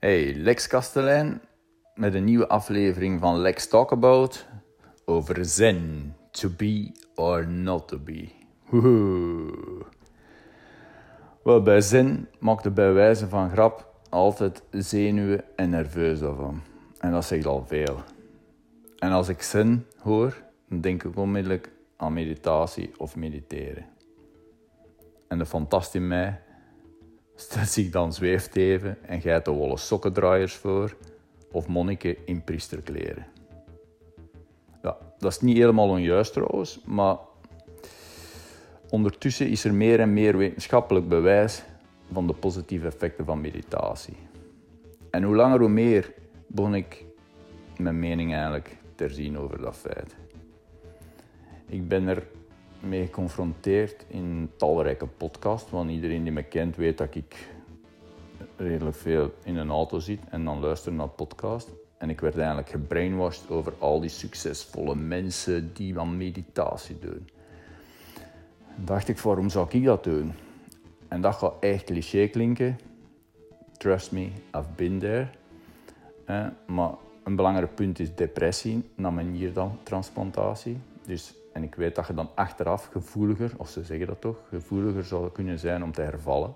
Hey, 0.00 0.34
Lex 0.34 0.66
Kastelein 0.66 1.40
met 1.94 2.14
een 2.14 2.24
nieuwe 2.24 2.48
aflevering 2.48 3.20
van 3.20 3.38
Lex 3.38 3.68
Talk 3.68 3.92
About 3.92 4.46
over 5.04 5.44
zen, 5.44 6.14
to 6.30 6.48
be 6.56 6.92
or 7.14 7.46
not 7.46 7.88
to 7.88 7.98
be. 7.98 8.28
Woehoe. 8.68 9.84
Wel, 11.42 11.62
bij 11.62 11.80
zen 11.80 12.28
maakt 12.38 12.64
het 12.64 12.74
bij 12.74 12.92
wijze 12.92 13.28
van 13.28 13.50
grap 13.50 13.94
altijd 14.10 14.62
zenuwen 14.70 15.44
en 15.56 15.70
nerveus 15.70 16.18
van. 16.18 16.60
En 16.98 17.10
dat 17.10 17.24
zegt 17.24 17.46
al 17.46 17.64
veel. 17.66 18.02
En 18.98 19.10
als 19.10 19.28
ik 19.28 19.42
zen 19.42 19.86
hoor, 19.98 20.42
dan 20.68 20.80
denk 20.80 21.02
ik 21.02 21.16
onmiddellijk 21.16 21.70
aan 21.96 22.12
meditatie 22.12 22.92
of 22.96 23.16
mediteren. 23.16 23.86
En 25.28 25.38
de 25.38 25.46
fantast 25.46 25.94
in 25.94 26.06
mij 26.06 26.42
stelt 27.40 27.68
zich 27.68 27.90
dan 27.90 28.12
zweefteven 28.12 28.98
en 29.02 29.20
gij 29.20 29.42
de 29.42 29.50
wollen 29.50 29.78
sokkendraaiers 29.78 30.54
voor 30.54 30.96
of 31.52 31.66
monniken 31.66 32.16
in 32.26 32.44
priesterkleren. 32.44 33.26
Ja, 34.82 34.96
dat 35.18 35.32
is 35.32 35.40
niet 35.40 35.56
helemaal 35.56 35.88
onjuist 35.88 36.32
trouwens, 36.32 36.80
maar 36.84 37.16
ondertussen 38.90 39.48
is 39.48 39.64
er 39.64 39.74
meer 39.74 40.00
en 40.00 40.12
meer 40.12 40.36
wetenschappelijk 40.36 41.08
bewijs 41.08 41.62
van 42.12 42.26
de 42.26 42.32
positieve 42.32 42.86
effecten 42.86 43.24
van 43.24 43.40
meditatie. 43.40 44.16
En 45.10 45.22
hoe 45.22 45.34
langer 45.34 45.58
hoe 45.58 45.68
meer 45.68 46.12
begon 46.46 46.74
ik 46.74 47.04
mijn 47.76 47.98
mening 47.98 48.32
eigenlijk 48.32 48.76
te 48.94 49.08
zien 49.08 49.38
over 49.38 49.60
dat 49.60 49.76
feit. 49.76 50.16
Ik 51.66 51.88
ben 51.88 52.06
er 52.06 52.26
mee 52.80 53.04
geconfronteerd 53.04 54.04
in 54.08 54.50
talrijke 54.56 55.06
podcasts, 55.06 55.70
want 55.70 55.90
iedereen 55.90 56.22
die 56.22 56.32
me 56.32 56.42
kent 56.42 56.76
weet 56.76 56.98
dat 56.98 57.14
ik 57.14 57.48
redelijk 58.56 58.96
veel 58.96 59.34
in 59.42 59.56
een 59.56 59.70
auto 59.70 59.98
zit 59.98 60.20
en 60.30 60.44
dan 60.44 60.60
luister 60.60 60.92
naar 60.92 61.08
podcast. 61.08 61.68
En 61.98 62.10
ik 62.10 62.20
werd 62.20 62.36
eigenlijk 62.36 62.68
gebrainwashed 62.68 63.50
over 63.50 63.72
al 63.78 64.00
die 64.00 64.10
succesvolle 64.10 64.94
mensen 64.94 65.70
die 65.74 65.98
aan 65.98 66.16
meditatie 66.16 66.98
doen. 66.98 67.28
dacht 68.76 69.08
ik, 69.08 69.18
waarom 69.18 69.48
zou 69.48 69.66
ik 69.70 69.84
dat 69.84 70.04
doen? 70.04 70.32
En 71.08 71.20
dat 71.20 71.34
gaat 71.34 71.54
echt 71.60 71.84
cliché 71.84 72.26
klinken. 72.26 72.78
Trust 73.76 74.12
me, 74.12 74.24
I've 74.54 74.68
been 74.76 74.98
there. 74.98 75.28
Eh, 76.24 76.46
maar 76.66 76.90
een 77.24 77.36
belangrijk 77.36 77.74
punt 77.74 77.98
is 77.98 78.14
depressie 78.14 78.84
na 78.94 79.10
mijn 79.10 79.32
niertransplantatie. 79.32 80.78
Dus 81.06 81.34
en 81.58 81.64
ik 81.64 81.74
weet 81.74 81.94
dat 81.94 82.06
je 82.06 82.14
dan 82.14 82.30
achteraf 82.34 82.84
gevoeliger, 82.84 83.52
of 83.56 83.68
ze 83.68 83.84
zeggen 83.84 84.06
dat 84.06 84.20
toch, 84.20 84.36
gevoeliger 84.48 85.04
zou 85.04 85.30
kunnen 85.30 85.58
zijn 85.58 85.82
om 85.82 85.92
te 85.92 86.00
hervallen. 86.00 86.54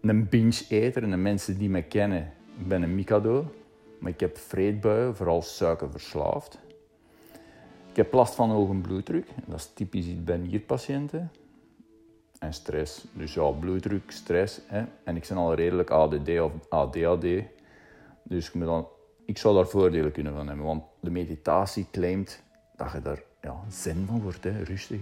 Een 0.00 0.28
binge-eter 0.28 1.02
en 1.02 1.10
de 1.10 1.16
mensen 1.16 1.58
die 1.58 1.68
me 1.68 1.82
kennen, 1.82 2.32
ik 2.58 2.68
ben 2.68 2.82
een 2.82 2.94
mikado, 2.94 3.54
maar 3.98 4.10
ik 4.10 4.20
heb 4.20 4.38
vreedbuien, 4.38 5.16
vooral 5.16 5.42
suikerverslaafd. 5.42 6.58
Ik 7.90 7.96
heb 7.96 8.12
last 8.12 8.34
van 8.34 8.50
hoge 8.50 8.74
bloeddruk, 8.74 9.28
dat 9.46 9.58
is 9.58 9.70
typisch 9.74 10.06
iets 10.06 10.24
bij 10.24 10.36
nierpatiënten. 10.36 11.30
En 12.38 12.52
stress, 12.52 13.06
dus 13.12 13.34
ja, 13.34 13.50
bloeddruk, 13.50 14.10
stress. 14.10 14.60
Hè. 14.66 14.84
En 15.04 15.16
ik 15.16 15.26
ben 15.28 15.36
al 15.36 15.54
redelijk 15.54 15.90
ADD 15.90 16.40
of 16.40 16.52
ADHD, 16.68 17.26
dus 18.22 18.52
ik, 19.24 19.38
zou 19.38 19.54
daar 19.54 19.68
voordelen 19.68 20.12
kunnen 20.12 20.34
van 20.34 20.46
hebben, 20.46 20.66
want 20.66 20.84
de 21.00 21.10
meditatie 21.10 21.86
claimt 21.90 22.42
dat 22.76 22.92
je 22.92 23.02
daar 23.02 23.22
ja, 23.44 23.60
zen 23.68 24.06
van 24.06 24.20
wordt, 24.22 24.44
hè, 24.44 24.62
rustig. 24.62 25.00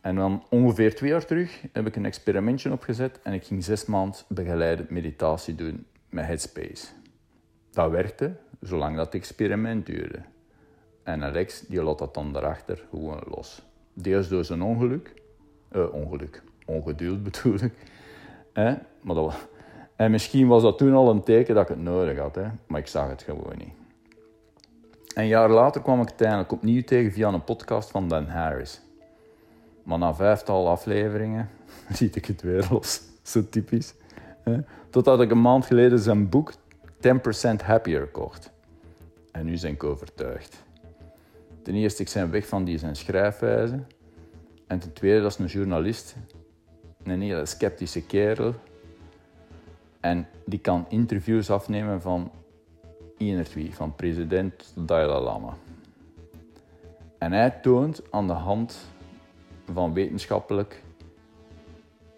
En 0.00 0.14
dan 0.14 0.42
ongeveer 0.48 0.94
twee 0.94 1.10
jaar 1.10 1.24
terug 1.24 1.62
heb 1.72 1.86
ik 1.86 1.96
een 1.96 2.04
experimentje 2.04 2.72
opgezet 2.72 3.20
en 3.22 3.32
ik 3.32 3.44
ging 3.44 3.64
zes 3.64 3.86
maanden 3.86 4.20
begeleidend 4.28 4.90
meditatie 4.90 5.54
doen 5.54 5.86
met 6.08 6.24
Headspace. 6.24 6.86
Dat 7.70 7.90
werkte, 7.90 8.32
zolang 8.60 8.96
dat 8.96 9.14
experiment 9.14 9.86
duurde. 9.86 10.18
En 11.02 11.22
Alex 11.22 11.60
die 11.60 11.82
laat 11.82 11.98
dat 11.98 12.14
dan 12.14 12.32
daarachter 12.32 12.84
gewoon 12.90 13.22
los. 13.28 13.62
Deels 13.92 14.28
door 14.28 14.44
zijn 14.44 14.62
ongeluk, 14.62 15.14
uh, 15.72 15.92
ongeluk, 15.92 16.42
ongeduld 16.66 17.22
bedoel 17.22 17.54
ik. 17.54 17.72
Maar 19.00 19.14
dat, 19.14 19.48
en 19.96 20.10
misschien 20.10 20.48
was 20.48 20.62
dat 20.62 20.78
toen 20.78 20.94
al 20.94 21.10
een 21.10 21.22
teken 21.22 21.54
dat 21.54 21.62
ik 21.62 21.68
het 21.68 21.82
nodig 21.82 22.18
had, 22.18 22.34
hè? 22.34 22.48
maar 22.66 22.80
ik 22.80 22.86
zag 22.86 23.08
het 23.08 23.22
gewoon 23.22 23.58
niet. 23.58 23.81
Een 25.14 25.26
jaar 25.26 25.50
later 25.50 25.82
kwam 25.82 26.00
ik 26.00 26.08
uiteindelijk 26.08 26.52
opnieuw 26.52 26.82
tegen 26.82 27.12
via 27.12 27.28
een 27.28 27.44
podcast 27.44 27.90
van 27.90 28.08
Dan 28.08 28.26
Harris. 28.26 28.80
Maar 29.82 29.98
na 29.98 30.14
vijftal 30.14 30.68
afleveringen 30.68 31.50
ziet 31.98 32.16
ik 32.16 32.24
het 32.24 32.42
weer 32.42 32.66
los. 32.70 33.00
Zo 33.22 33.48
typisch. 33.48 33.94
Totdat 34.90 35.20
ik 35.20 35.30
een 35.30 35.40
maand 35.40 35.66
geleden 35.66 35.98
zijn 35.98 36.28
boek 36.28 36.52
10% 36.52 37.64
Happier 37.64 38.06
kocht. 38.06 38.50
En 39.32 39.44
nu 39.44 39.60
ben 39.60 39.70
ik 39.70 39.84
overtuigd. 39.84 40.62
Ten 41.62 41.74
eerste, 41.74 42.02
ik 42.02 42.10
ben 42.14 42.30
weg 42.30 42.46
van 42.46 42.64
die 42.64 42.78
zijn 42.78 42.96
schrijfwijze. 42.96 43.80
En 44.66 44.78
ten 44.78 44.92
tweede, 44.92 45.20
dat 45.22 45.30
is 45.30 45.38
een 45.38 45.46
journalist. 45.46 46.16
Een 47.02 47.20
hele 47.20 47.46
sceptische 47.46 48.06
kerel. 48.06 48.54
En 50.00 50.26
die 50.44 50.58
kan 50.58 50.86
interviews 50.88 51.50
afnemen 51.50 52.00
van 52.00 52.30
Energie 53.30 53.74
van 53.74 53.94
president 53.94 54.72
Dalai 54.76 55.22
Lama. 55.22 55.54
En 57.18 57.32
hij 57.32 57.50
toont 57.50 58.02
aan 58.10 58.26
de 58.26 58.32
hand 58.32 58.86
van 59.72 59.92
wetenschappelijk 59.92 60.82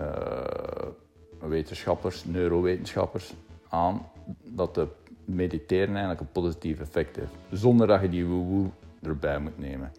uh, 0.01 0.09
wetenschappers, 1.39 2.25
neurowetenschappers, 2.25 3.35
aan 3.69 4.07
dat 4.43 4.75
de 4.75 4.87
mediteren 5.25 5.89
eigenlijk 5.89 6.21
een 6.21 6.33
positief 6.33 6.81
effect 6.81 7.17
heeft. 7.17 7.33
Zonder 7.51 7.87
dat 7.87 8.01
je 8.01 8.09
die 8.09 8.27
woe 8.27 8.67
erbij 9.03 9.39
moet 9.39 9.59
nemen. 9.59 9.93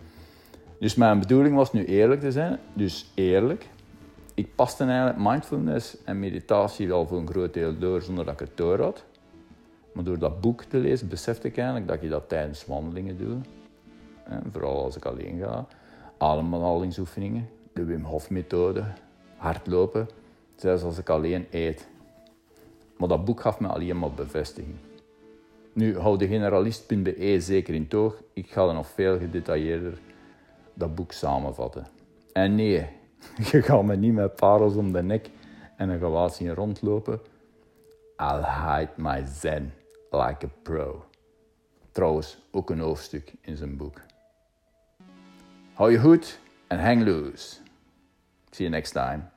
Dus 0.79 0.95
mijn 0.95 1.19
bedoeling 1.19 1.55
was 1.55 1.73
nu 1.73 1.85
eerlijk 1.85 2.21
te 2.21 2.31
zijn. 2.31 2.59
Dus 2.73 3.11
eerlijk. 3.13 3.67
Ik 4.33 4.55
paste 4.55 4.83
eigenlijk 4.83 5.17
mindfulness 5.17 6.03
en 6.03 6.19
meditatie 6.19 6.87
wel 6.87 7.07
voor 7.07 7.17
een 7.17 7.29
groot 7.29 7.53
deel 7.53 7.77
door 7.77 8.01
zonder 8.01 8.25
dat 8.25 8.33
ik 8.33 8.39
het 8.39 8.57
door 8.57 8.81
had. 8.81 9.03
Maar 9.95 10.03
door 10.03 10.19
dat 10.19 10.41
boek 10.41 10.63
te 10.63 10.77
lezen 10.77 11.07
besefte 11.07 11.47
ik 11.47 11.57
eigenlijk 11.57 11.87
dat 11.87 12.01
je 12.01 12.09
dat 12.09 12.29
tijdens 12.29 12.65
wandelingen 12.65 13.17
doet. 13.17 13.45
vooral 14.51 14.83
als 14.83 14.95
ik 14.95 15.05
alleen 15.05 15.39
ga. 15.39 15.67
Ademhalingsoefeningen, 16.17 17.49
de 17.73 17.83
Wim 17.83 18.03
Hof 18.03 18.29
methode, 18.29 18.83
hardlopen, 19.37 20.09
zelfs 20.55 20.83
als 20.83 20.97
ik 20.97 21.09
alleen 21.09 21.47
eet. 21.51 21.87
Maar 22.97 23.07
dat 23.07 23.25
boek 23.25 23.41
gaf 23.41 23.59
me 23.59 23.67
alleen 23.67 23.99
maar 23.99 24.11
bevestiging. 24.11 24.75
Nu, 25.73 25.97
hou 25.97 26.17
de 26.17 26.27
generalist.be 26.27 27.39
zeker 27.39 27.73
in 27.73 27.87
toog. 27.87 28.21
Ik 28.33 28.51
ga 28.51 28.67
er 28.67 28.73
nog 28.73 28.87
veel 28.87 29.17
gedetailleerder 29.17 29.97
dat 30.73 30.95
boek 30.95 31.11
samenvatten. 31.11 31.87
En 32.33 32.55
nee, 32.55 32.87
je 33.51 33.61
gaat 33.61 33.83
me 33.83 33.95
niet 33.95 34.13
met 34.13 34.35
parels 34.35 34.75
om 34.75 34.91
de 34.91 35.03
nek 35.03 35.29
en 35.77 35.89
een 35.89 35.99
gewaad 35.99 36.35
zien 36.35 36.53
rondlopen. 36.53 37.19
I'll 38.17 38.43
hide 38.43 38.91
my 38.95 39.23
zen 39.27 39.73
like 40.15 40.45
a 40.45 40.49
pro. 40.61 41.05
Trouwens, 41.91 42.37
ook 42.51 42.69
een 42.69 42.79
hoofdstuk 42.79 43.33
in 43.41 43.57
zijn 43.57 43.77
boek. 43.77 44.01
Hou 45.73 45.91
je 45.91 45.99
goed 45.99 46.39
en 46.67 46.79
hang 46.79 47.05
loose. 47.05 47.55
See 48.49 48.65
you 48.65 48.69
next 48.69 48.91
time. 48.91 49.34